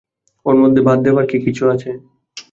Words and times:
ওর 0.45 0.55
মধ্যে 0.61 0.81
বাদ 0.87 0.99
দেবার 1.05 1.25
কি 1.27 1.37
কিছু 1.45 1.63
আছে? 1.73 1.89